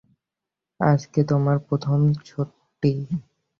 [0.79, 1.99] আজকে তোমার প্রথম
[2.25, 2.91] সর্টি।